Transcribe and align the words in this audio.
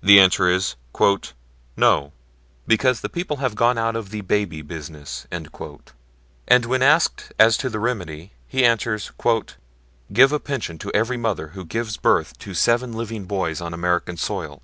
the 0.00 0.20
answer 0.20 0.48
is: 0.48 0.76
"No; 1.76 2.12
because 2.68 3.00
the 3.00 3.08
people 3.08 3.38
have 3.38 3.56
gone 3.56 3.76
out 3.76 3.96
of 3.96 4.10
the 4.10 4.20
baby 4.20 4.62
business"; 4.62 5.26
and 5.28 6.64
when 6.66 6.82
asked 6.82 7.32
as 7.36 7.56
to 7.56 7.68
the 7.68 7.80
remedy, 7.80 8.30
he 8.46 8.64
answers, 8.64 9.10
"Give 10.12 10.30
a 10.30 10.38
pension 10.38 10.78
to 10.78 10.92
every 10.94 11.16
mother 11.16 11.48
who 11.48 11.64
gives 11.64 11.96
birth 11.96 12.38
to 12.38 12.54
seven 12.54 12.92
living 12.92 13.24
boys 13.24 13.60
on 13.60 13.74
American 13.74 14.16
soil." 14.16 14.60